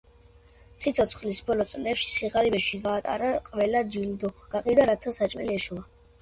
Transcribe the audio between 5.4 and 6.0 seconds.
ეშოვა.